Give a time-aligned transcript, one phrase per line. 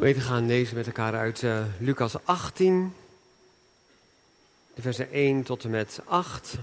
[0.00, 2.94] Gemeente gaan lezen met elkaar uit uh, Lucas 18,
[4.74, 6.54] de versen 1 tot en met 8.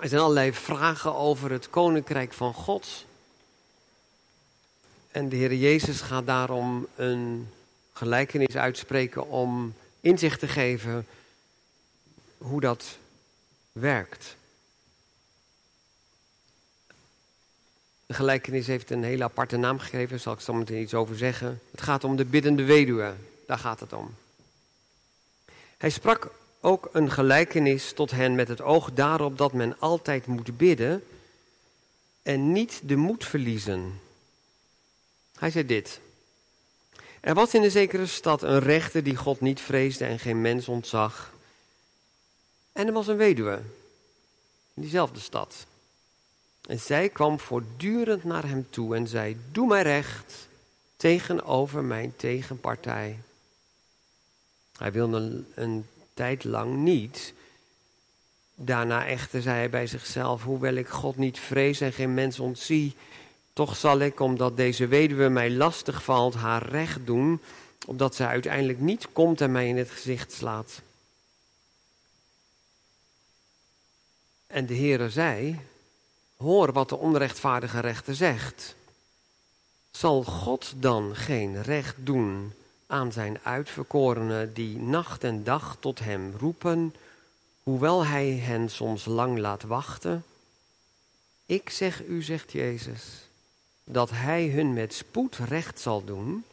[0.00, 3.04] Er zijn allerlei vragen over het koninkrijk van God.
[5.10, 7.48] En de Heer Jezus gaat daarom een
[7.92, 11.06] gelijkenis uitspreken om inzicht te geven
[12.38, 12.98] hoe dat
[13.72, 14.36] werkt.
[18.14, 21.60] Gelijkenis heeft een hele aparte naam gegeven, daar zal ik zo meteen iets over zeggen.
[21.70, 23.14] Het gaat om de biddende weduwe,
[23.46, 24.14] daar gaat het om.
[25.78, 30.56] Hij sprak ook een gelijkenis tot hen met het oog daarop dat men altijd moet
[30.56, 31.04] bidden
[32.22, 34.00] en niet de moed verliezen.
[35.38, 36.00] Hij zei dit.
[37.20, 40.68] Er was in een zekere stad een rechter die God niet vreesde en geen mens
[40.68, 41.32] ontzag.
[42.72, 43.62] En er was een weduwe
[44.74, 45.66] in diezelfde stad.
[46.66, 50.48] En zij kwam voortdurend naar hem toe en zei: Doe mij recht
[50.96, 53.18] tegenover mijn tegenpartij.
[54.78, 57.34] Hij wilde een, tijd lang niet.
[58.54, 62.96] Daarna echter zei hij bij zichzelf: Hoewel ik God niet vrees en geen mens ontzie,
[63.52, 67.40] toch zal ik, omdat deze weduwe mij lastig valt, haar recht doen,
[67.86, 70.82] opdat zij uiteindelijk niet komt en mij in het gezicht slaat.
[74.46, 75.60] En de Heere zei:
[76.44, 78.74] Hoor wat de onrechtvaardige rechter zegt.
[79.90, 82.52] Zal God dan geen recht doen
[82.86, 86.94] aan zijn uitverkorenen die nacht en dag tot hem roepen,
[87.62, 90.24] hoewel hij hen soms lang laat wachten?
[91.46, 93.28] Ik zeg u, zegt Jezus,
[93.84, 96.44] dat hij hun met spoed recht zal doen,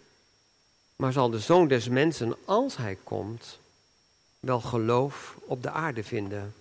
[0.96, 3.60] maar zal de zoon des mensen, als hij komt,
[4.40, 6.54] wel geloof op de aarde vinden.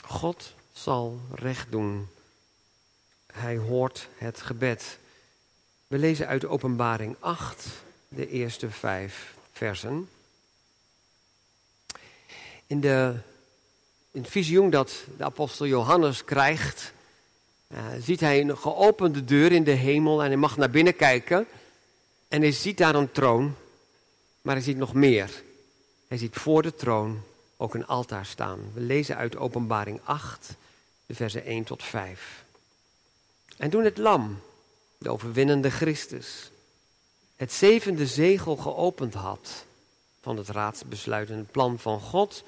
[0.00, 2.08] God zal recht doen.
[3.32, 4.98] Hij hoort het gebed.
[5.86, 7.66] We lezen uit Openbaring 8,
[8.08, 10.08] de eerste vijf versen.
[12.66, 13.14] In, de,
[14.10, 16.92] in het visioen dat de apostel Johannes krijgt,
[17.68, 21.46] uh, ziet hij een geopende deur in de hemel en hij mag naar binnen kijken.
[22.28, 23.54] En hij ziet daar een troon,
[24.42, 25.42] maar hij ziet nog meer.
[26.08, 27.22] Hij ziet voor de troon
[27.56, 28.58] ook een altaar staan.
[28.72, 30.56] We lezen uit Openbaring 8,
[31.08, 32.44] versen 1 tot 5.
[33.56, 34.40] En toen het lam,
[34.98, 36.50] de overwinnende Christus,
[37.36, 39.64] het zevende zegel geopend had
[40.20, 42.44] van het raadsbesluitende plan van God,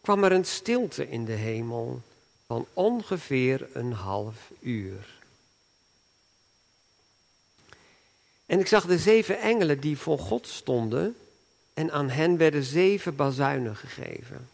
[0.00, 2.02] kwam er een stilte in de hemel
[2.46, 5.20] van ongeveer een half uur.
[8.46, 11.16] En ik zag de zeven engelen die voor God stonden,
[11.74, 14.48] en aan hen werden zeven bazuinen gegeven.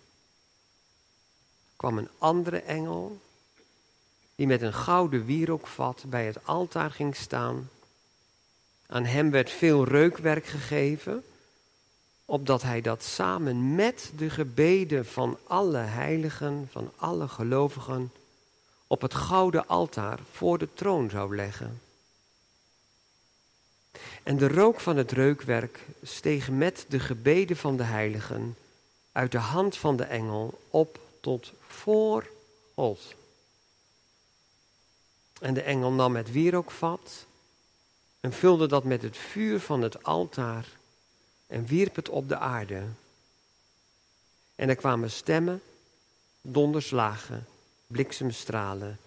[1.77, 3.21] Kwam een andere engel
[4.39, 7.71] die met een gouden wierookvat bij het altaar ging staan.
[8.87, 11.25] Aan hem werd veel reukwerk gegeven,
[12.25, 18.13] opdat hij dat samen met de gebeden van alle heiligen, van alle gelovigen,
[18.87, 21.81] op het gouden altaar voor de troon zou leggen.
[24.23, 28.57] En de rook van het reukwerk steeg met de gebeden van de heiligen
[29.13, 32.27] uit de hand van de engel op tot voor
[32.75, 33.17] God.
[35.41, 37.27] En de engel nam het wierookvat
[38.21, 40.67] en vulde dat met het vuur van het altaar
[41.47, 42.83] en wierp het op de aarde.
[44.55, 45.63] En er kwamen stemmen,
[46.41, 47.47] donderslagen,
[47.87, 48.99] bliksemstralen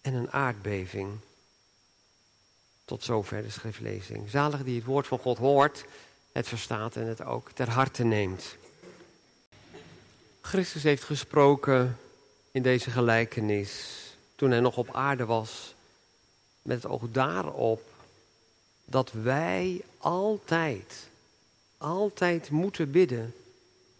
[0.00, 1.18] en een aardbeving.
[2.84, 4.30] Tot zover de schriftlezing.
[4.30, 5.84] Zalig die het woord van God hoort,
[6.32, 8.56] het verstaat en het ook ter harte neemt.
[10.40, 11.98] Christus heeft gesproken
[12.50, 14.06] in deze gelijkenis
[14.38, 15.74] toen hij nog op aarde was,
[16.62, 17.82] met het oog daarop
[18.84, 21.08] dat wij altijd,
[21.78, 23.34] altijd moeten bidden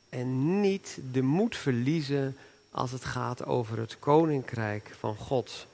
[0.08, 2.37] en niet de moed verliezen
[2.70, 5.67] als het gaat over het koninkrijk van God.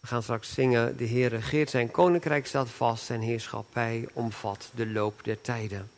[0.00, 4.86] We gaan straks zingen, de Heer regeert zijn koninkrijk staat vast, zijn heerschappij omvat de
[4.86, 5.90] loop der tijden.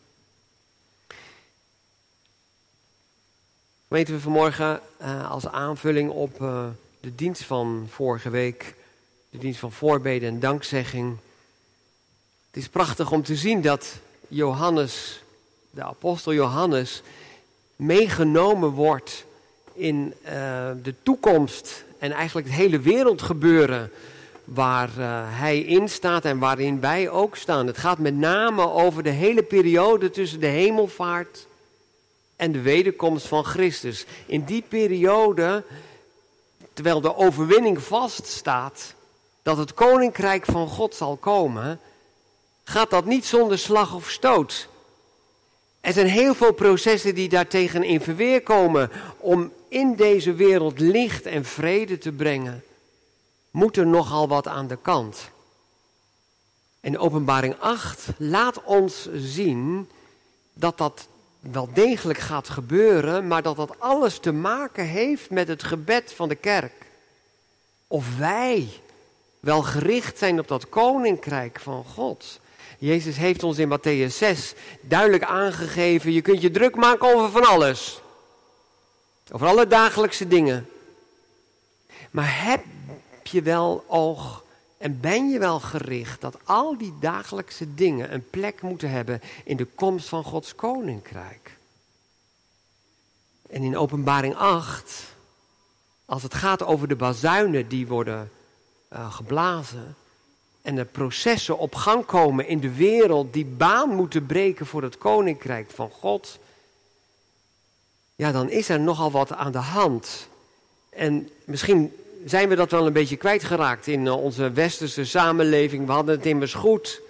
[3.89, 6.67] Weten we vanmorgen uh, als aanvulling op uh,
[7.03, 8.75] de dienst van vorige week,
[9.31, 11.17] de dienst van voorbeden en dankzegging.
[12.47, 15.23] Het is prachtig om te zien dat Johannes,
[15.71, 17.03] de apostel Johannes,
[17.77, 19.25] meegenomen wordt
[19.73, 20.31] in uh,
[20.83, 23.91] de toekomst en eigenlijk het hele wereldgebeuren
[24.45, 27.67] waar uh, hij in staat en waarin wij ook staan.
[27.67, 31.47] Het gaat met name over de hele periode tussen de hemelvaart
[32.37, 34.05] en de wederkomst van Christus.
[34.27, 35.65] In die periode
[36.73, 38.95] terwijl de overwinning vaststaat
[39.43, 41.81] dat het koninkrijk van God zal komen,
[42.65, 44.69] gaat dat niet zonder slag of stoot.
[45.81, 51.27] Er zijn heel veel processen die daartegen in verweer komen om in deze wereld licht
[51.27, 52.65] en vrede te brengen.
[53.51, 55.31] Moet er nogal wat aan de kant.
[56.81, 59.89] En openbaring 8 laat ons zien
[60.53, 61.09] dat dat
[61.43, 66.29] wel degelijk gaat gebeuren, maar dat dat alles te maken heeft met het gebed van
[66.29, 66.73] de kerk.
[67.87, 68.69] Of wij
[69.41, 72.41] wel gericht zijn op dat koninkrijk van God.
[72.79, 77.45] Jezus heeft ons in Matthäus 6 duidelijk aangegeven, je kunt je druk maken over van
[77.45, 78.01] alles.
[79.33, 80.69] Over alle dagelijkse dingen.
[82.11, 82.65] Maar heb
[83.23, 84.42] je wel oog
[84.83, 89.57] en ben je wel gericht dat al die dagelijkse dingen een plek moeten hebben in
[89.57, 91.57] de komst van Gods koninkrijk?
[93.49, 95.15] En in Openbaring 8,
[96.05, 98.31] als het gaat over de bazuinen die worden
[98.93, 99.97] uh, geblazen
[100.63, 104.99] en de processen op gang komen in de wereld die baan moeten breken voor het
[104.99, 106.39] koninkrijk van God,
[108.15, 110.29] ja, dan is er nogal wat aan de hand.
[110.91, 111.93] En misschien
[112.25, 115.87] zijn we dat wel een beetje kwijtgeraakt in eh, onze westerse samenleving.
[115.87, 117.01] We hadden het immers goed.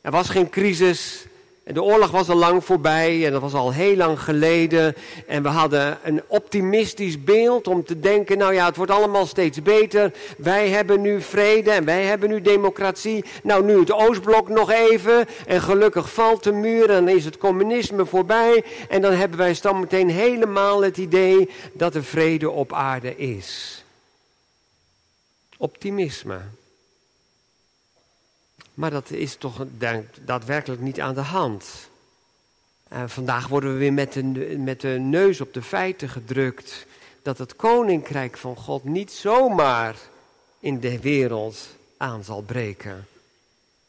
[0.00, 1.26] Er was geen crisis.
[1.64, 4.94] De oorlog was al lang voorbij en dat was al heel lang geleden.
[5.26, 9.62] En we hadden een optimistisch beeld om te denken, nou ja, het wordt allemaal steeds
[9.62, 10.12] beter.
[10.38, 13.24] Wij hebben nu vrede en wij hebben nu democratie.
[13.42, 15.26] Nou, nu het Oostblok nog even.
[15.46, 18.64] En gelukkig valt de muur en is het communisme voorbij.
[18.88, 23.81] En dan hebben wij dan meteen helemaal het idee dat er vrede op aarde is
[25.62, 26.40] optimisme.
[28.74, 29.64] Maar dat is toch
[30.24, 31.90] daadwerkelijk niet aan de hand.
[32.92, 34.22] Uh, vandaag worden we weer met de,
[34.58, 36.86] met de neus op de feiten gedrukt
[37.22, 39.96] dat het koninkrijk van God niet zomaar
[40.60, 41.56] in de wereld
[41.96, 43.06] aan zal breken.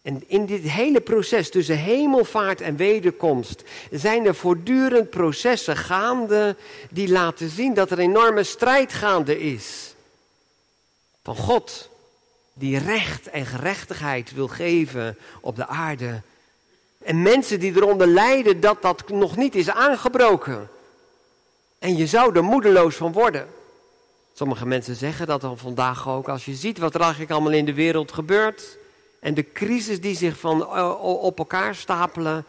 [0.01, 6.55] En in dit hele proces tussen hemelvaart en wederkomst zijn er voortdurend processen gaande
[6.89, 9.92] die laten zien dat er enorme strijd gaande is
[11.23, 11.89] van God,
[12.53, 16.21] die recht en gerechtigheid wil geven op de aarde.
[17.03, 20.69] En mensen die eronder lijden dat dat nog niet is aangebroken.
[21.79, 23.47] En je zou er moedeloos van worden.
[24.33, 26.29] Sommige mensen zeggen dat dan vandaag ook.
[26.29, 28.77] Als je ziet wat er eigenlijk allemaal in de wereld gebeurt.
[29.19, 32.45] En de crisis die zich van, eh, op elkaar stapelen.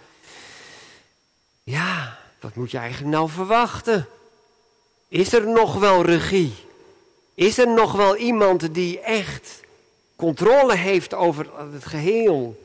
[1.62, 4.06] Ja, wat moet je eigenlijk nou verwachten?
[5.08, 6.63] Is er nog wel regie?
[7.34, 9.60] Is er nog wel iemand die echt
[10.16, 12.62] controle heeft over het geheel?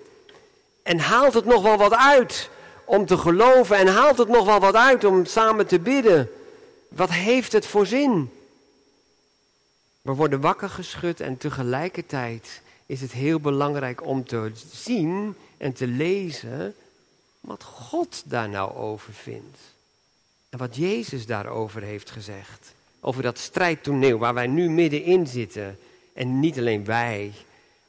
[0.83, 2.49] En haalt het nog wel wat uit
[2.85, 3.77] om te geloven?
[3.77, 6.29] En haalt het nog wel wat uit om samen te bidden?
[6.87, 8.31] Wat heeft het voor zin?
[10.01, 15.87] We worden wakker geschud en tegelijkertijd is het heel belangrijk om te zien en te
[15.87, 16.75] lezen
[17.39, 19.57] wat God daar nou over vindt.
[20.49, 25.77] En wat Jezus daarover heeft gezegd over dat strijdtoneel waar wij nu middenin zitten.
[26.13, 27.31] En niet alleen wij,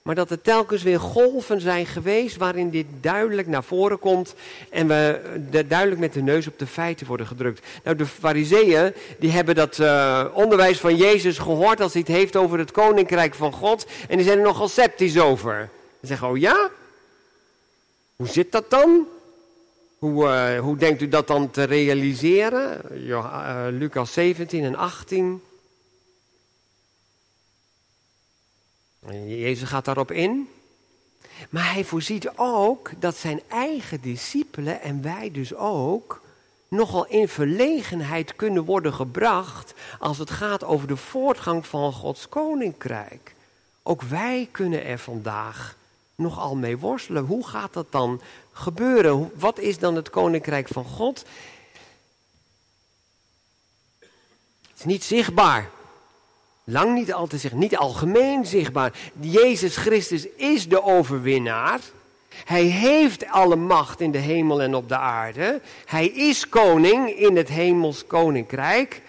[0.03, 4.35] maar dat er telkens weer golven zijn geweest waarin dit duidelijk naar voren komt
[4.71, 5.21] en we
[5.67, 7.67] duidelijk met de neus op de feiten worden gedrukt.
[7.85, 12.37] Nou, de fariseeën die hebben dat uh, onderwijs van Jezus gehoord als hij het heeft
[12.37, 15.69] over het koninkrijk van God en die zijn er nogal sceptisch over.
[16.01, 16.71] Ze zeggen, oh ja?
[18.17, 19.07] Hoe zit dat dan?
[20.01, 22.81] Hoe, uh, hoe denkt u dat dan te realiseren?
[23.07, 25.43] Uh, Lucas 17 en 18.
[29.27, 30.49] Jezus gaat daarop in.
[31.51, 36.23] Maar hij voorziet ook dat zijn eigen discipelen en wij dus ook
[36.69, 43.35] nogal in verlegenheid kunnen worden gebracht als het gaat over de voortgang van Gods koninkrijk.
[43.83, 45.77] Ook wij kunnen er vandaag
[46.15, 47.25] nogal mee worstelen.
[47.25, 48.21] Hoe gaat dat dan
[48.61, 49.31] gebeuren?
[49.35, 51.25] Wat is dan het koninkrijk van God?
[54.61, 55.71] Het is niet zichtbaar.
[56.65, 58.93] Lang niet altijd zichtbaar, niet algemeen zichtbaar.
[59.21, 61.81] Jezus Christus is de overwinnaar.
[62.45, 65.61] Hij heeft alle macht in de hemel en op de aarde.
[65.85, 69.03] Hij is koning in het hemels koninkrijk.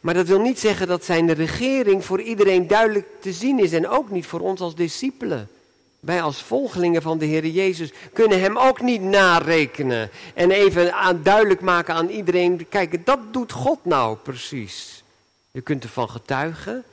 [0.00, 3.88] Maar dat wil niet zeggen dat zijn regering voor iedereen duidelijk te zien is en
[3.88, 5.48] ook niet voor ons als discipelen.
[6.00, 10.10] Wij als volgelingen van de Heer Jezus kunnen Hem ook niet narekenen.
[10.34, 15.04] En even aan, duidelijk maken aan iedereen, kijk, dat doet God nou precies.
[15.50, 16.84] Je kunt ervan getuigen,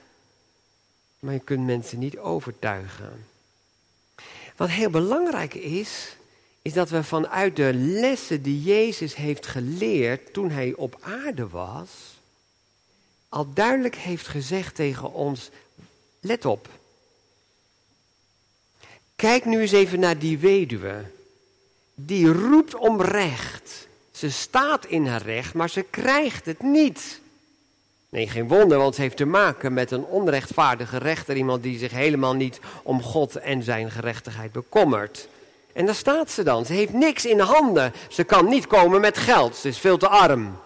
[1.19, 3.25] maar je kunt mensen niet overtuigen.
[4.55, 6.15] Wat heel belangrijk is,
[6.62, 11.89] is dat we vanuit de lessen die Jezus heeft geleerd toen Hij op aarde was,
[13.29, 15.50] al duidelijk heeft gezegd tegen ons,
[16.19, 16.69] let op.
[19.24, 21.03] Kijk nu eens even naar die weduwe
[21.96, 23.88] die roept om recht.
[24.12, 27.22] Ze staat in haar recht, maar ze krijgt het niet.
[28.10, 31.36] Nee, geen wonder, want ze heeft te maken met een onrechtvaardige rechter.
[31.36, 35.27] Iemand die zich helemaal niet om God en zijn gerechtigheid bekommert.
[35.74, 36.65] En daar staat ze dan.
[36.65, 37.94] Ze heeft niks in handen.
[38.10, 39.56] Ze kan niet komen met geld.
[39.56, 40.60] Ze is veel te arm.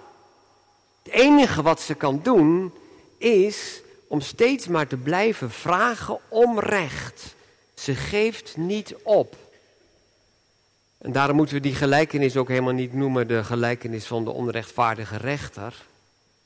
[1.03, 2.73] Het enige wat ze kan doen
[3.17, 7.35] is om steeds maar te blijven vragen om recht.
[7.79, 9.35] Ze geeft niet op.
[10.97, 15.17] En daarom moeten we die gelijkenis ook helemaal niet noemen de gelijkenis van de onrechtvaardige
[15.17, 15.63] rechter.
[15.63, 15.75] Het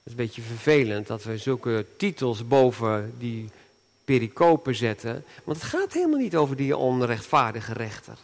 [0.04, 3.50] is een beetje vervelend dat we zulke titels boven die
[4.06, 5.26] pericopen zetten.
[5.44, 8.18] Want het gaat helemaal niet over die onrechtvaardige rechter.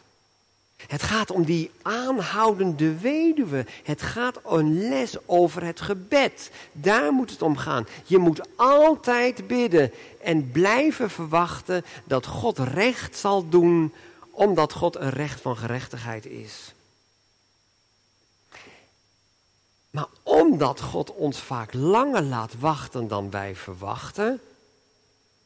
[0.86, 3.65] Het gaat om die aanhoudende weduwe.
[3.84, 6.51] Het gaat een les over het gebed.
[6.72, 7.88] Daar moet het om gaan.
[8.03, 9.91] Je moet altijd bidden
[10.22, 13.93] en blijven verwachten dat God recht zal doen,
[14.31, 16.74] omdat God een recht van gerechtigheid is.
[19.89, 24.39] Maar omdat God ons vaak langer laat wachten dan wij verwachten,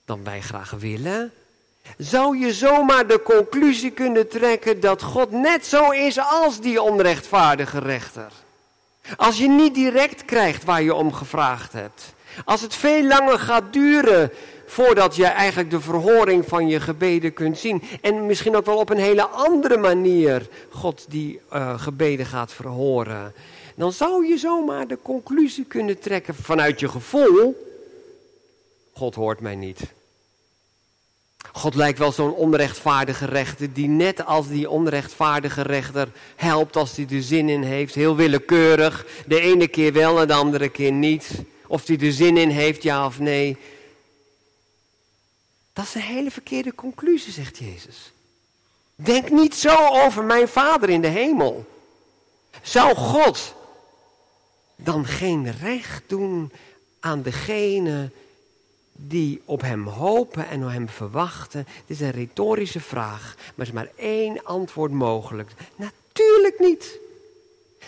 [0.06, 1.34] dan wij graag willen,
[1.98, 7.80] zou je zomaar de conclusie kunnen trekken dat God net zo is als die onrechtvaardige
[7.80, 8.32] rechter.
[9.16, 12.14] Als je niet direct krijgt waar je om gevraagd hebt.
[12.46, 14.32] Als het veel langer gaat duren
[14.66, 17.84] voordat je eigenlijk de verhoring van je gebeden kunt zien.
[18.02, 23.34] En misschien ook wel op een hele andere manier God die uh, gebeden gaat verhoren.
[23.76, 27.68] Dan zou je zomaar de conclusie kunnen trekken vanuit je gevoel.
[28.94, 29.82] God hoort mij niet.
[31.62, 37.08] God lijkt wel zo'n onrechtvaardige rechter die net als die onrechtvaardige rechter helpt als hij
[37.10, 37.96] er zin in heeft.
[37.96, 39.06] Heel willekeurig.
[39.28, 41.32] De ene keer wel en de andere keer niet.
[41.68, 43.58] Of hij er zin in heeft, ja of nee.
[45.74, 48.12] Dat is een hele verkeerde conclusie, zegt Jezus.
[48.96, 51.66] Denk niet zo over mijn Vader in de hemel.
[52.62, 53.56] Zou God
[54.76, 56.52] dan geen recht doen
[57.00, 58.12] aan degene
[58.92, 61.60] die op hem hopen en op hem verwachten?
[61.60, 65.52] Het is een retorische vraag, maar er is maar één antwoord mogelijk.
[65.76, 67.00] Natuurlijk niet.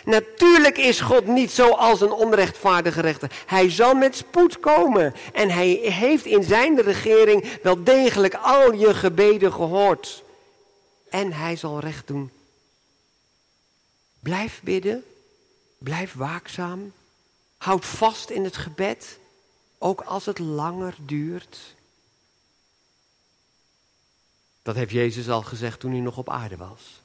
[0.04, 3.30] Natuurlijk is God niet zoals een onrechtvaardige rechter.
[3.46, 5.14] Hij zal met spoed komen.
[5.32, 10.22] En hij heeft in zijn regering wel degelijk al je gebeden gehoord.
[11.10, 12.30] En hij zal recht doen.
[14.20, 15.04] Blijf bidden.
[15.78, 16.92] Blijf waakzaam.
[17.56, 19.18] Houd vast in het gebed
[19.78, 21.58] ook als het langer duurt.
[24.62, 27.00] Dat heeft Jezus al gezegd toen hij nog op aarde was.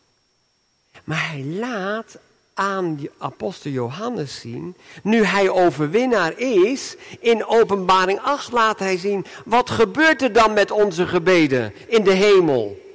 [1.04, 2.18] Maar hij laat
[2.54, 9.26] aan de apostel Johannes zien, nu hij overwinnaar is, in openbaring 8 laat hij zien,
[9.46, 12.89] wat gebeurt er dan met onze gebeden in de hemel?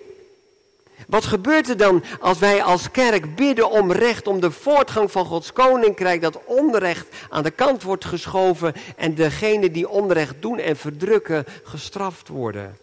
[1.07, 5.25] Wat gebeurt er dan als wij als kerk bidden om recht, om de voortgang van
[5.25, 10.77] Gods koninkrijk, dat onrecht aan de kant wordt geschoven en degenen die onrecht doen en
[10.77, 12.79] verdrukken gestraft worden?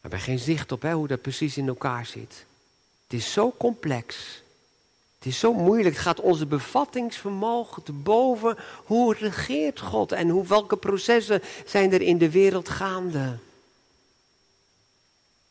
[0.00, 2.44] We hebben geen zicht op hoe dat precies in elkaar zit.
[3.08, 4.16] Het is zo complex.
[5.18, 5.94] Het is zo moeilijk.
[5.94, 8.56] Het gaat onze bevattingsvermogen te boven.
[8.84, 13.38] Hoe regeert God en hoe, welke processen zijn er in de wereld gaande?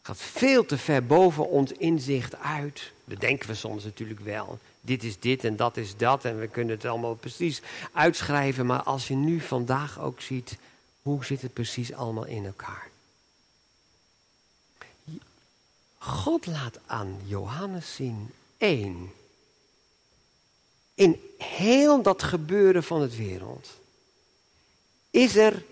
[0.10, 2.92] Gaat veel te ver boven ons inzicht uit.
[3.06, 4.60] Dat denken we soms natuurlijk wel.
[4.82, 7.62] Dit is dit en dat is dat en we kunnen het allemaal precies
[7.94, 8.66] uitschrijven.
[8.66, 10.58] Maar als je nu vandaag ook ziet,
[11.02, 12.90] hoe zit het precies allemaal in elkaar?
[15.98, 19.12] God laat aan Johannes zien, één,
[20.94, 23.70] in heel dat gebeuren van het wereld,
[25.10, 25.64] is er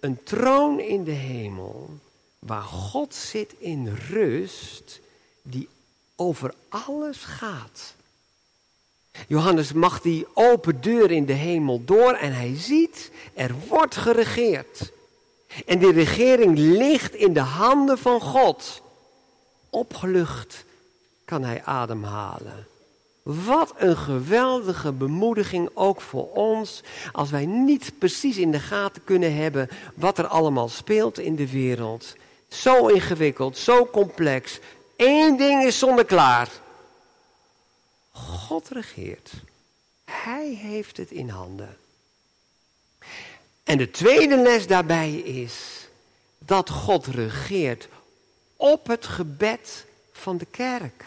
[0.00, 1.98] een troon in de hemel
[2.46, 5.00] waar God zit in rust,
[5.42, 5.68] die
[6.16, 7.94] over alles gaat.
[9.28, 14.92] Johannes mag die open deur in de hemel door en hij ziet, er wordt geregeerd.
[15.66, 18.82] En die regering ligt in de handen van God.
[19.70, 20.64] Opgelucht
[21.24, 22.66] kan hij ademhalen.
[23.22, 26.82] Wat een geweldige bemoediging ook voor ons
[27.12, 31.50] als wij niet precies in de gaten kunnen hebben wat er allemaal speelt in de
[31.50, 32.14] wereld.
[32.48, 34.58] Zo ingewikkeld, zo complex.
[34.96, 36.48] Eén ding is zonneklaar.
[38.12, 39.30] God regeert.
[40.04, 41.76] Hij heeft het in handen.
[43.64, 45.88] En de tweede les daarbij is
[46.38, 47.88] dat God regeert
[48.56, 51.04] op het gebed van de kerk.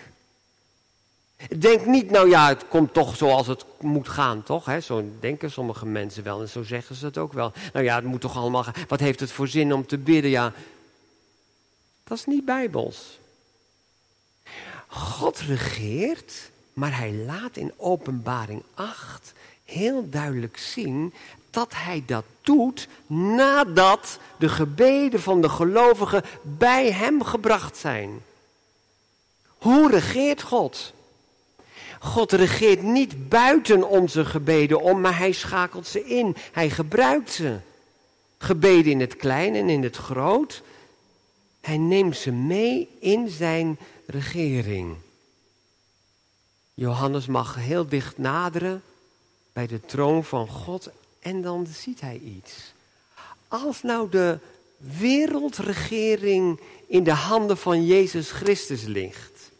[1.57, 4.71] Denk niet, nou ja, het komt toch zoals het moet gaan, toch?
[4.83, 7.51] Zo denken sommige mensen wel en zo zeggen ze het ook wel.
[7.73, 8.73] Nou ja, het moet toch allemaal gaan.
[8.87, 10.31] Wat heeft het voor zin om te bidden?
[10.31, 10.53] Ja,
[12.07, 13.19] dat is niet bijbels.
[14.87, 19.33] God regeert, maar hij laat in openbaring 8
[19.63, 21.13] heel duidelijk zien
[21.49, 28.21] dat hij dat doet nadat de gebeden van de gelovigen bij hem gebracht zijn.
[29.57, 30.93] Hoe regeert God?
[31.99, 36.35] God regeert niet buiten onze gebeden om, maar hij schakelt ze in.
[36.51, 37.57] Hij gebruikt ze.
[38.37, 40.61] Gebeden in het klein en in het groot.
[41.67, 44.95] Hij neemt ze mee in zijn regering.
[46.73, 48.83] Johannes mag heel dicht naderen
[49.53, 52.73] bij de troon van God en dan ziet hij iets.
[53.47, 54.39] Als nou de
[54.77, 59.51] wereldregering in de handen van Jezus Christus ligt.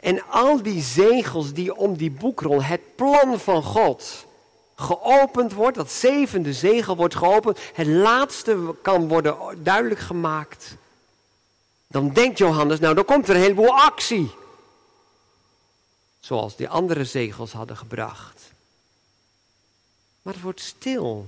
[0.00, 4.26] En al die zegels die om die boekrol, het plan van God,
[4.74, 10.78] geopend wordt, dat zevende zegel wordt geopend, het laatste kan worden duidelijk gemaakt.
[11.90, 14.30] Dan denkt Johannes, nou dan komt er een heleboel actie.
[16.20, 18.52] Zoals die andere zegels hadden gebracht.
[20.22, 21.26] Maar het wordt stil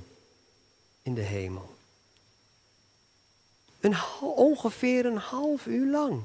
[1.03, 1.77] in de hemel.
[3.81, 6.23] Een, ongeveer een half uur lang.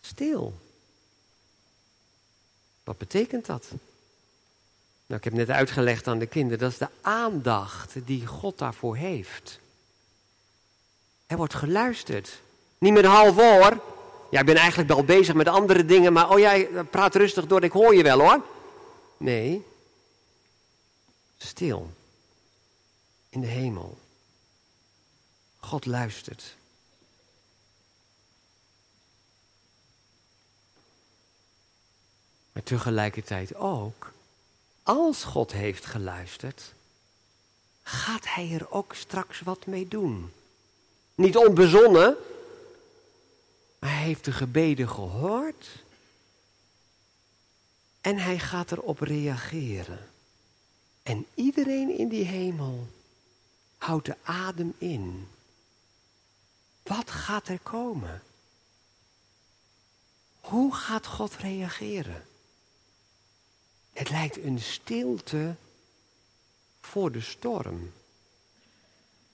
[0.00, 0.54] Stil.
[2.84, 3.68] Wat betekent dat?
[5.06, 8.96] Nou, ik heb net uitgelegd aan de kinderen, dat is de aandacht die God daarvoor
[8.96, 9.62] heeft.
[11.34, 12.40] Er wordt geluisterd.
[12.78, 13.80] Niet met half oor.
[14.30, 17.62] Ja, ik ben eigenlijk wel bezig met andere dingen, maar oh jij praat rustig door,
[17.62, 18.44] ik hoor je wel hoor.
[19.16, 19.66] Nee,
[21.36, 21.90] stil
[23.28, 23.98] in de hemel.
[25.58, 26.56] God luistert.
[32.52, 34.12] Maar tegelijkertijd ook,
[34.82, 36.72] als God heeft geluisterd,
[37.82, 40.32] gaat Hij er ook straks wat mee doen.
[41.14, 42.16] Niet onbezonnen,
[43.78, 45.68] maar Hij heeft de gebeden gehoord
[48.00, 50.08] en Hij gaat erop reageren.
[51.02, 52.86] En iedereen in die hemel
[53.76, 55.28] houdt de adem in.
[56.82, 58.22] Wat gaat er komen?
[60.40, 62.26] Hoe gaat God reageren?
[63.92, 65.54] Het lijkt een stilte
[66.80, 67.92] voor de storm.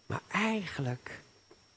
[0.07, 1.21] Maar eigenlijk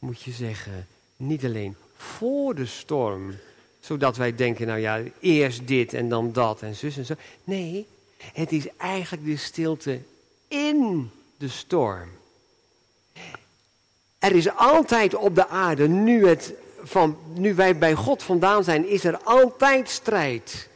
[0.03, 0.87] moet je zeggen,
[1.17, 3.35] niet alleen voor de storm,
[3.79, 7.13] zodat wij denken, nou ja, eerst dit en dan dat en zus en zo.
[7.43, 7.87] Nee,
[8.33, 9.99] het is eigenlijk de stilte
[10.47, 12.09] in de storm.
[14.19, 18.87] Er is altijd op de aarde, nu, het van, nu wij bij God vandaan zijn,
[18.87, 20.69] is er altijd strijd.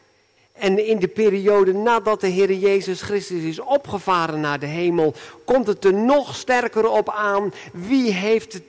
[0.51, 5.13] En in de periode nadat de Heer Jezus Christus is opgevaren naar de hemel,
[5.45, 7.53] komt het er nog sterker op aan.
[7.73, 8.59] Wie heeft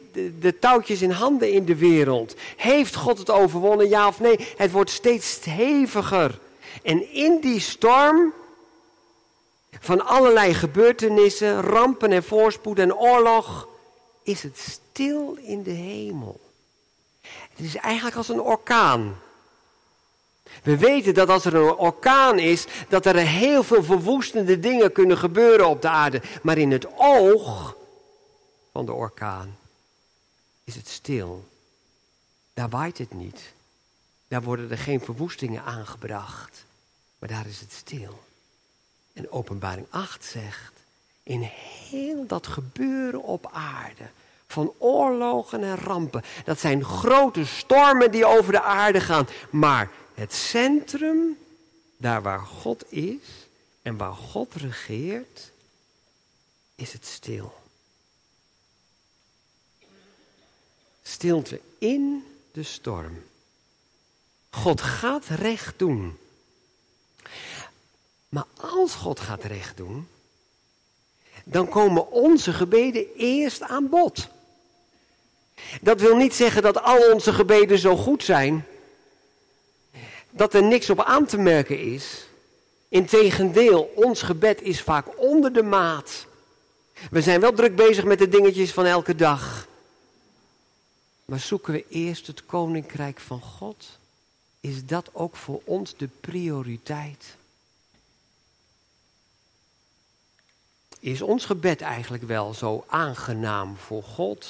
[0.40, 2.34] de, touwtjes in handen in de wereld?
[2.56, 4.36] Heeft God het overwonnen, ja of nee?
[4.56, 6.38] Het wordt steeds heviger.
[6.82, 8.32] En in die storm
[9.80, 13.68] van allerlei gebeurtenissen, rampen en voorspoed en oorlog,
[14.22, 16.40] is het stil in de hemel.
[17.22, 19.16] Het is eigenlijk als een orkaan.
[20.62, 25.18] We weten dat als er een orkaan is, dat er heel veel verwoestende dingen kunnen
[25.18, 26.22] gebeuren op de aarde.
[26.42, 27.76] Maar in het oog
[28.72, 29.56] van de orkaan
[30.68, 31.48] is het stil.
[32.54, 33.52] Daar waait het niet.
[34.28, 36.64] Daar worden er geen verwoestingen aangebracht.
[37.18, 38.22] Maar daar is het stil.
[39.12, 40.72] En openbaring 8 zegt,
[41.22, 41.42] in
[41.88, 44.08] heel dat gebeuren op aarde,
[44.46, 50.34] van oorlogen en rampen, dat zijn grote stormen die over de aarde gaan, maar het
[50.34, 51.38] centrum,
[51.96, 53.46] daar waar God is
[53.82, 55.50] en waar God regeert,
[56.74, 57.54] is het stil.
[61.10, 63.22] Stilte in de storm.
[64.50, 66.18] God gaat recht doen.
[68.28, 70.08] Maar als God gaat recht doen,
[71.44, 74.28] dan komen onze gebeden eerst aan bod.
[75.80, 78.66] Dat wil niet zeggen dat al onze gebeden zo goed zijn,
[80.30, 82.26] dat er niks op aan te merken is.
[82.88, 86.26] Integendeel, ons gebed is vaak onder de maat.
[87.10, 89.67] We zijn wel druk bezig met de dingetjes van elke dag.
[91.28, 93.98] Maar zoeken we eerst het koninkrijk van God?
[94.60, 97.36] Is dat ook voor ons de prioriteit?
[101.00, 104.48] Is ons gebed eigenlijk wel zo aangenaam voor God?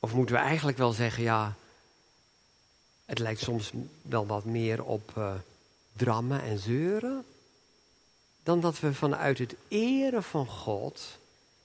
[0.00, 1.54] Of moeten we eigenlijk wel zeggen, ja,
[3.04, 3.72] het lijkt soms
[4.02, 5.34] wel wat meer op uh,
[5.92, 7.24] drammen en zeuren,
[8.42, 11.18] dan dat we vanuit het eren van God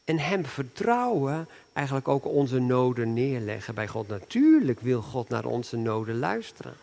[0.03, 4.07] En Hem vertrouwen, eigenlijk ook onze noden neerleggen bij God.
[4.07, 6.73] Natuurlijk wil God naar onze noden luisteren.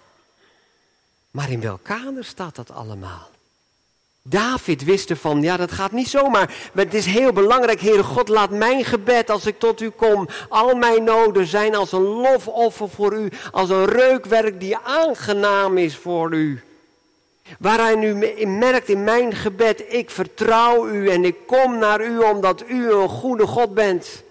[1.31, 3.29] Maar in welk kader staat dat allemaal?
[4.23, 6.71] David wist ervan, ja dat gaat niet zomaar.
[6.73, 10.29] Maar het is heel belangrijk, Heere God, laat mijn gebed als ik tot u kom,
[10.49, 15.97] al mijn noden zijn als een lofoffer voor u, als een reukwerk die aangenaam is
[15.97, 16.63] voor u.
[17.59, 18.15] Waar hij nu
[18.47, 23.09] merkt in mijn gebed, ik vertrouw u en ik kom naar u omdat u een
[23.09, 24.23] goede God bent.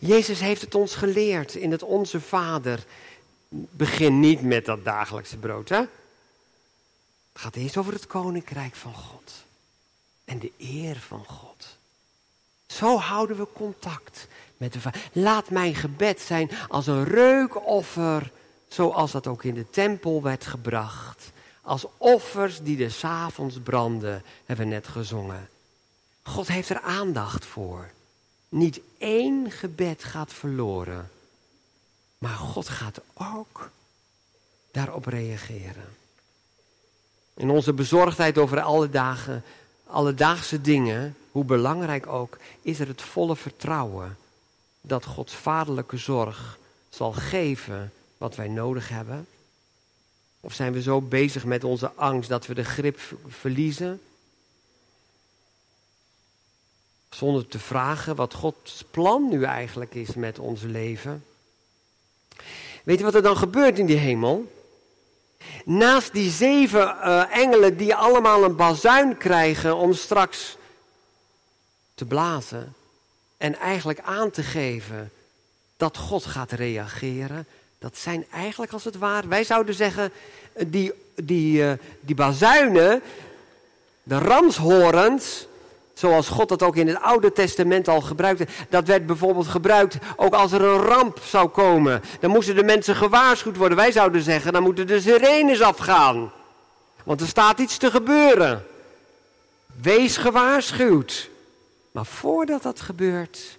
[0.00, 2.84] Jezus heeft het ons geleerd in het Onze Vader.
[3.48, 5.78] Begin niet met dat dagelijkse brood, hè?
[5.78, 9.32] Het gaat eerst over het koninkrijk van God
[10.24, 11.76] en de eer van God.
[12.66, 15.00] Zo houden we contact met de Vader.
[15.12, 18.30] Laat mijn gebed zijn als een reukoffer,
[18.68, 21.32] zoals dat ook in de tempel werd gebracht.
[21.64, 25.48] Als offers die de avonds branden, hebben we net gezongen.
[26.22, 27.90] God heeft er aandacht voor.
[28.48, 31.10] Niet één gebed gaat verloren.
[32.18, 33.70] Maar God gaat ook
[34.70, 35.96] daarop reageren.
[37.34, 39.42] In onze bezorgdheid over alle dagen,
[39.86, 44.16] alledaagse dingen, hoe belangrijk ook, is er het volle vertrouwen
[44.80, 49.26] dat Gods vaderlijke zorg zal geven wat wij nodig hebben.
[50.44, 54.00] Of zijn we zo bezig met onze angst dat we de grip verliezen?
[57.10, 61.24] Zonder te vragen wat Gods plan nu eigenlijk is met ons leven.
[62.84, 64.52] Weet je wat er dan gebeurt in die hemel?
[65.64, 70.56] Naast die zeven uh, engelen die allemaal een bazuin krijgen om straks
[71.94, 72.74] te blazen
[73.36, 75.12] en eigenlijk aan te geven
[75.76, 77.46] dat God gaat reageren,
[77.84, 80.12] dat zijn eigenlijk als het ware, wij zouden zeggen,
[80.66, 83.02] die, die, uh, die bazuinen,
[84.02, 85.46] de ramshorens,
[85.94, 88.46] Zoals God dat ook in het Oude Testament al gebruikte.
[88.68, 92.02] Dat werd bijvoorbeeld gebruikt ook als er een ramp zou komen.
[92.20, 93.76] Dan moesten de mensen gewaarschuwd worden.
[93.76, 96.32] Wij zouden zeggen, dan moeten de sirenes afgaan.
[97.04, 98.66] Want er staat iets te gebeuren.
[99.80, 101.30] Wees gewaarschuwd.
[101.92, 103.58] Maar voordat dat gebeurt,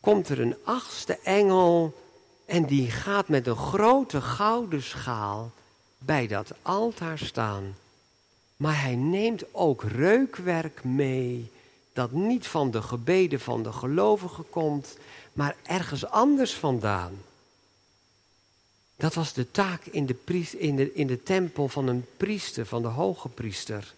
[0.00, 1.94] komt er een achtste engel
[2.48, 5.50] en die gaat met een grote gouden schaal
[5.98, 7.76] bij dat altaar staan.
[8.56, 11.50] Maar hij neemt ook reukwerk mee
[11.92, 14.96] dat niet van de gebeden van de gelovigen komt,
[15.32, 17.12] maar ergens anders vandaan.
[18.96, 23.28] Dat was de taak in de, in de tempel van een priester, van de hoge
[23.28, 23.94] priester.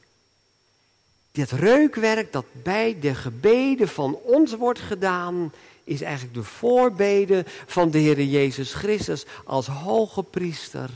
[1.33, 5.53] Dit reukwerk dat bij de gebeden van ons wordt gedaan,
[5.91, 10.91] is eigenlijk de voorbeden van de Heer Jezus Christus als hoge priester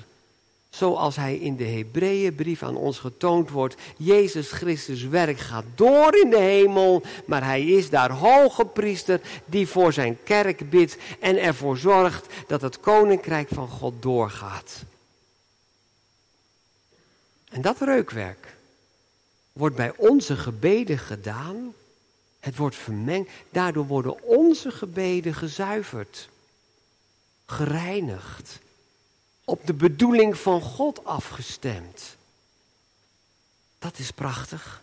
[0.70, 3.74] zoals hij in de Hebreeënbrief aan ons getoond wordt.
[3.96, 9.66] Jezus Christus werk gaat door in de hemel, maar hij is daar hoge priester die
[9.68, 14.84] voor zijn kerk bidt en ervoor zorgt dat het koninkrijk van God doorgaat.
[17.50, 18.56] En dat reukwerk
[19.52, 21.74] wordt bij onze gebeden gedaan.
[22.44, 23.30] Het wordt vermengd.
[23.50, 26.28] Daardoor worden onze gebeden gezuiverd,
[27.46, 28.58] gereinigd
[29.44, 32.16] op de bedoeling van God afgestemd.
[33.78, 34.82] Dat is prachtig.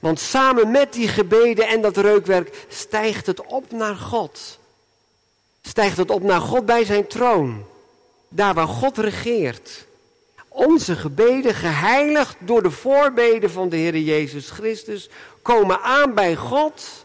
[0.00, 4.58] Want samen met die gebeden en dat reukwerk stijgt het op naar God.
[5.62, 7.64] Stijgt het op naar God bij zijn troon.
[8.28, 9.86] Daar waar God regeert.
[10.48, 15.08] Onze gebeden, geheiligd door de voorbeden van de Heer Jezus Christus,
[15.54, 17.04] komen aan bij God.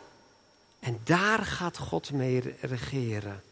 [0.80, 3.44] En daar gaat God mee regeren.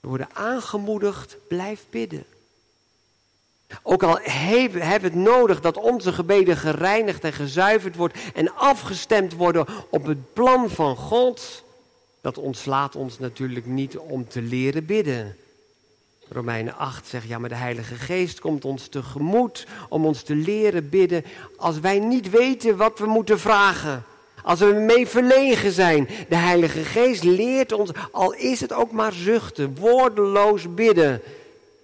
[0.00, 2.24] We worden aangemoedigd, blijf bidden.
[3.82, 9.32] Ook al hebben we het nodig dat onze gebeden gereinigd en gezuiverd wordt en afgestemd
[9.32, 11.64] worden op het plan van God,
[12.20, 15.36] dat ontslaat ons natuurlijk niet om te leren bidden.
[16.34, 20.88] Romeinen 8 zegt, ja, maar de Heilige Geest komt ons tegemoet om ons te leren
[20.88, 21.24] bidden
[21.56, 24.04] als wij niet weten wat we moeten vragen.
[24.42, 26.08] Als we mee verlegen zijn.
[26.28, 31.22] De Heilige Geest leert ons, al is het ook maar zuchten, woordeloos bidden.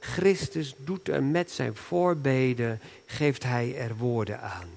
[0.00, 4.68] Christus doet er met zijn voorbeden, geeft hij er woorden aan.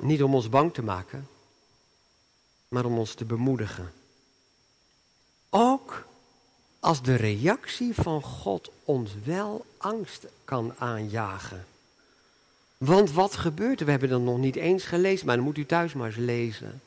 [0.00, 1.28] Niet om ons bang te maken,
[2.68, 4.01] maar om ons te bemoedigen.
[5.54, 6.06] Ook
[6.80, 11.66] als de reactie van God ons wel angst kan aanjagen.
[12.78, 13.84] Want wat gebeurt er?
[13.84, 16.80] We hebben dat nog niet eens gelezen, maar dan moet u thuis maar eens lezen.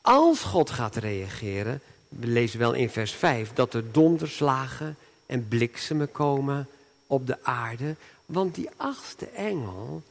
[0.00, 4.96] Als God gaat reageren, we lezen wel in vers 5, dat er donderslagen
[5.26, 6.68] en bliksemen komen
[7.06, 7.96] op de aarde.
[8.26, 10.02] Want die achtste engel,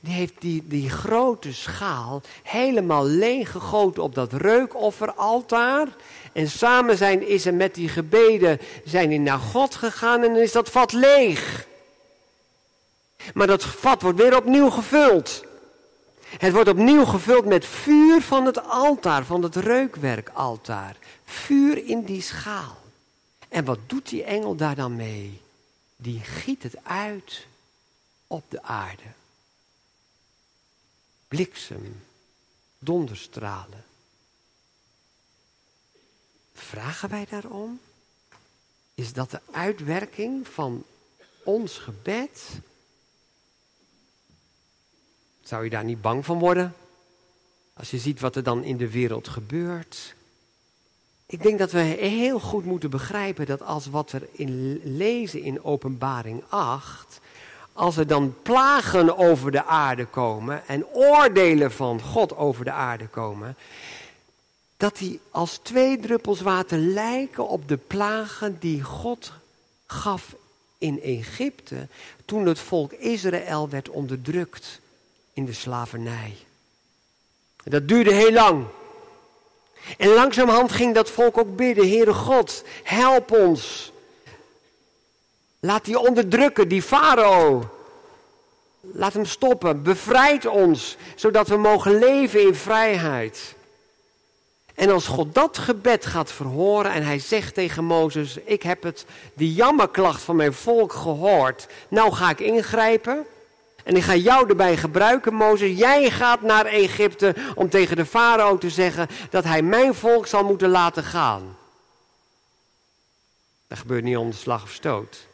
[0.00, 5.88] Die heeft die, grote schaal helemaal leeggegoten op dat reukofferaltaar.
[6.32, 10.42] En samen zijn, is er met die gebeden zijn die naar God gegaan en dan
[10.42, 11.66] is dat vat leeg.
[13.34, 15.44] Maar dat vat wordt weer opnieuw gevuld.
[16.38, 20.96] Het wordt opnieuw gevuld met vuur van het altaar, van het reukwerkaltaar.
[21.24, 22.76] Vuur in die schaal.
[23.48, 25.40] En wat doet die engel daar dan mee?
[25.96, 27.46] Die giet het uit
[28.26, 29.02] op de aarde.
[31.32, 32.02] Bliksem,
[32.78, 33.84] donderstralen.
[36.52, 37.80] Vragen wij daarom?
[38.94, 40.84] Is dat de uitwerking van
[41.44, 42.60] ons gebed?
[45.42, 46.74] Zou je daar niet bang van worden?
[47.72, 50.14] Als je ziet wat er dan in de wereld gebeurt.
[51.26, 55.64] Ik denk dat we heel goed moeten begrijpen dat als wat we in lezen in
[55.64, 57.20] Openbaring 8,
[57.72, 63.06] als er dan plagen over de aarde komen en oordelen van God over de aarde
[63.06, 63.56] komen,
[64.76, 69.32] dat die als twee druppels water lijken op de plagen die God
[69.86, 70.34] gaf
[70.78, 71.88] in Egypte
[72.24, 74.80] toen het volk Israël werd onderdrukt
[75.32, 76.36] in de slavernij.
[77.64, 78.66] Dat duurde heel lang.
[79.96, 83.91] En langzamerhand ging dat volk ook bidden, Heere God, help ons.
[85.64, 87.70] Laat die onderdrukken, die farao.
[88.80, 93.54] Laat hem stoppen, bevrijd ons, zodat we mogen leven in vrijheid.
[94.74, 99.04] En als God dat gebed gaat verhoren en hij zegt tegen Mozes, ik heb het,
[99.34, 103.26] die jammerklacht van mijn volk gehoord, nou ga ik ingrijpen.
[103.84, 105.78] En ik ga jou erbij gebruiken, Mozes.
[105.78, 110.44] Jij gaat naar Egypte om tegen de farao te zeggen dat hij mijn volk zal
[110.44, 111.56] moeten laten gaan.
[113.68, 115.30] Dat gebeurt niet onder slag of stoot.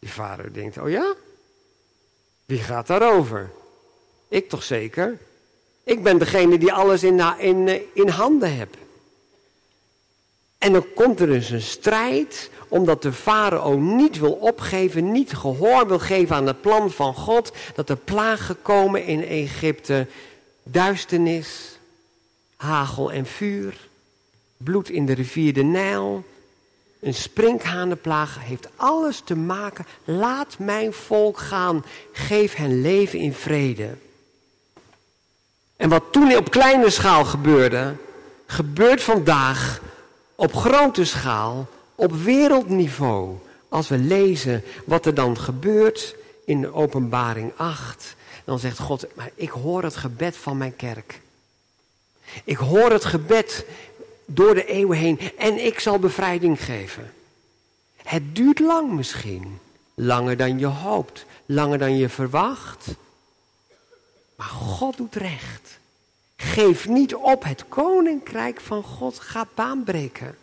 [0.00, 1.14] Die farao denkt, oh ja?
[2.44, 3.50] Wie gaat daarover?
[4.28, 5.18] Ik toch zeker?
[5.84, 8.76] Ik ben degene die alles in, in, in handen heb.
[10.58, 15.86] En dan komt er dus een strijd, omdat de farao niet wil opgeven, niet gehoor
[15.86, 20.06] wil geven aan het plan van God, dat er plagen komen in Egypte,
[20.62, 21.78] duisternis,
[22.56, 23.88] hagel en vuur,
[24.56, 26.24] bloed in de rivier de Nijl,
[27.00, 33.96] een sprinkhanenplaag, heeft alles te maken, laat mijn volk gaan, geef hen leven in vrede.
[35.76, 37.94] En wat toen op kleine schaal gebeurde,
[38.46, 39.80] gebeurt vandaag
[40.34, 43.36] op grote schaal, op wereldniveau.
[43.68, 49.50] Als we lezen wat er dan gebeurt in openbaring 8, dan zegt God, maar ik
[49.50, 51.20] hoor het gebed van mijn kerk.
[52.44, 53.64] Ik hoor het gebed
[54.34, 57.12] door de eeuwen heen en ik zal bevrijding geven.
[58.02, 59.58] Het duurt lang misschien,
[59.94, 62.86] langer dan je hoopt, langer dan je verwacht.
[64.36, 65.78] Maar God doet recht.
[66.36, 70.36] Geef niet op, het koninkrijk van God gaat baanbreken.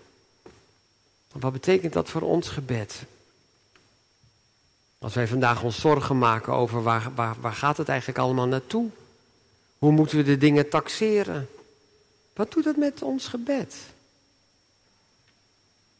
[1.32, 3.04] Wat betekent dat voor ons gebed?
[5.00, 8.90] Als wij vandaag ons zorgen maken over waar, waar, waar gaat het eigenlijk allemaal naartoe?
[9.78, 11.50] Hoe moeten we de dingen taxeren?
[12.38, 13.76] Wat doet het met ons gebed?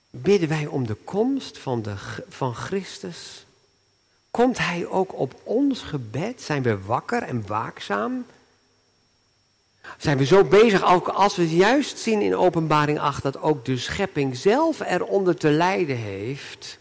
[0.10, 1.96] Bidden wij om de komst van, de,
[2.30, 3.46] van Christus?
[4.32, 6.42] Komt Hij ook op ons gebed?
[6.42, 8.26] Zijn we wakker en waakzaam?
[9.98, 13.78] zijn we zo bezig, ook als we juist zien in openbaring 8 dat ook de
[13.78, 16.78] schepping zelf eronder te lijden heeft,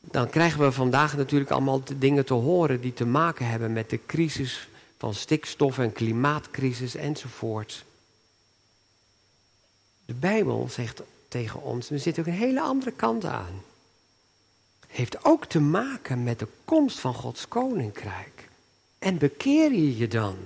[0.00, 4.00] dan krijgen we vandaag natuurlijk allemaal dingen te horen die te maken hebben met de
[4.06, 4.68] crisis
[5.00, 7.84] van stikstof en klimaatcrisis enzovoort.
[10.04, 13.62] De Bijbel zegt tegen ons, er zit ook een hele andere kant aan.
[14.86, 18.48] Heeft ook te maken met de komst van Gods koninkrijk.
[18.98, 20.36] En bekeer je je dan?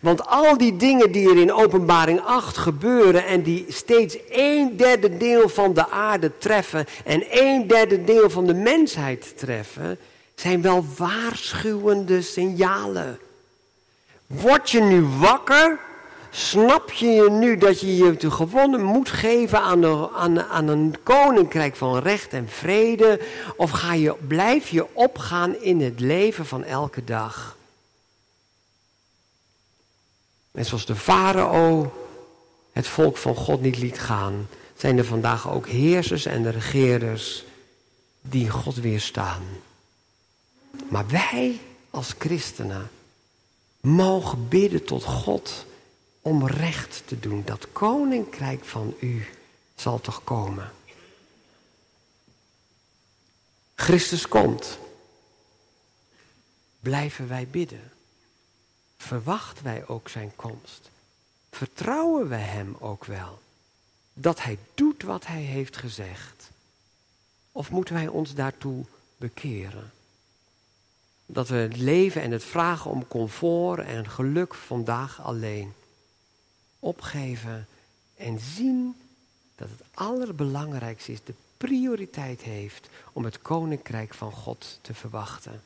[0.00, 5.16] Want al die dingen die er in openbaring 8 gebeuren en die steeds een derde
[5.16, 9.98] deel van de aarde treffen en een derde deel van de mensheid treffen,
[10.34, 13.18] zijn wel waarschuwende signalen.
[14.28, 15.78] Word je nu wakker?
[16.30, 20.96] Snap je je nu dat je je te gewonnen moet geven aan, aan, aan een
[21.02, 23.20] koninkrijk van recht en vrede?
[23.56, 27.56] Of ga je, blijf je opgaan in het leven van elke dag?
[30.52, 31.92] En zoals de farao
[32.72, 37.44] het volk van God niet liet gaan, zijn er vandaag ook heersers en regeerders
[38.20, 39.42] die God weerstaan.
[40.88, 41.60] Maar wij
[41.90, 42.90] als christenen
[43.80, 45.66] mogen bidden tot God
[46.20, 47.42] om recht te doen.
[47.44, 49.26] Dat koninkrijk van u
[49.74, 50.72] zal toch komen.
[53.74, 54.78] Christus komt.
[56.80, 57.92] blijven wij bidden?
[58.96, 60.90] Verwachten wij ook zijn komst?
[61.50, 63.38] Vertrouwen wij hem ook wel?
[64.12, 66.50] Dat hij doet wat hij heeft gezegd?
[67.52, 68.84] Of moeten wij ons daartoe
[69.16, 69.92] bekeren?
[71.30, 75.72] Dat we het leven en het vragen om comfort en geluk vandaag alleen
[76.78, 77.66] opgeven
[78.16, 78.96] en zien
[79.56, 85.62] dat het allerbelangrijkste is, de prioriteit heeft om het koninkrijk van God te verwachten.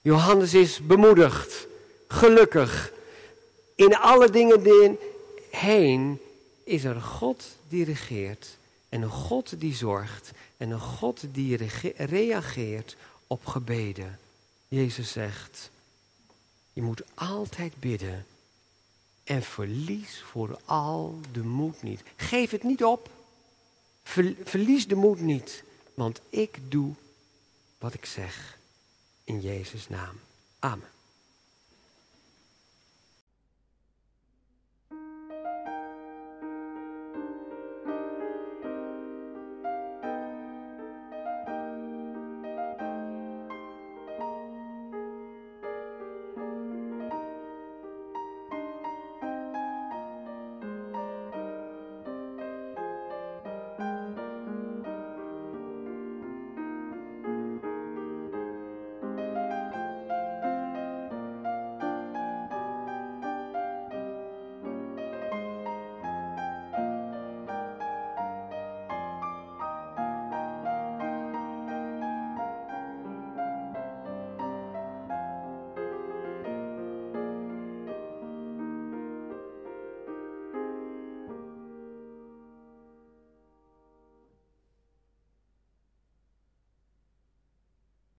[0.00, 1.66] Johannes is bemoedigd,
[2.08, 2.92] gelukkig.
[3.74, 4.98] In alle dingen
[5.50, 6.20] heen
[6.64, 8.56] is er God die regeert
[8.88, 11.56] en een God die zorgt en een God die
[11.96, 12.96] reageert
[13.26, 14.18] op gebeden.
[14.68, 15.70] Jezus zegt,
[16.72, 18.26] je moet altijd bidden
[19.24, 22.02] en verlies vooral de moed niet.
[22.16, 23.10] Geef het niet op.
[24.44, 26.94] Verlies de moed niet, want ik doe
[27.78, 28.58] wat ik zeg.
[29.24, 30.20] In Jezus' naam.
[30.58, 30.97] Amen.